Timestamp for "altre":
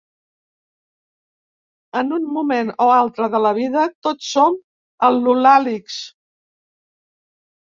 2.93-3.27